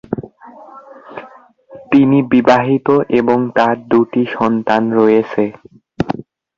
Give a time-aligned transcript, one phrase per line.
[1.91, 2.87] তিনি বিবাহিত
[3.19, 5.43] এবং তার দুটি সন্তান রয়েছে।